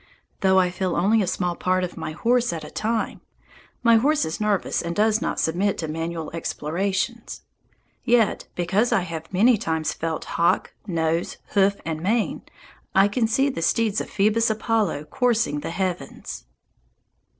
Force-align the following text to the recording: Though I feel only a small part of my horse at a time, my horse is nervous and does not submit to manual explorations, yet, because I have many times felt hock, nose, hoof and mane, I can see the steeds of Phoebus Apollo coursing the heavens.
Though 0.39 0.57
I 0.57 0.71
feel 0.71 0.95
only 0.95 1.21
a 1.21 1.27
small 1.27 1.55
part 1.55 1.83
of 1.83 1.95
my 1.95 2.13
horse 2.13 2.51
at 2.53 2.63
a 2.63 2.71
time, 2.71 3.21
my 3.83 3.97
horse 3.97 4.25
is 4.25 4.41
nervous 4.41 4.81
and 4.81 4.95
does 4.95 5.21
not 5.21 5.39
submit 5.39 5.77
to 5.77 5.87
manual 5.87 6.31
explorations, 6.33 7.41
yet, 8.03 8.47
because 8.55 8.91
I 8.91 9.01
have 9.01 9.31
many 9.31 9.59
times 9.59 9.93
felt 9.93 10.25
hock, 10.25 10.73
nose, 10.87 11.37
hoof 11.49 11.75
and 11.85 12.01
mane, 12.01 12.41
I 12.95 13.07
can 13.07 13.27
see 13.27 13.47
the 13.51 13.61
steeds 13.61 14.01
of 14.01 14.09
Phoebus 14.09 14.49
Apollo 14.49 15.05
coursing 15.11 15.59
the 15.59 15.69
heavens. 15.69 16.45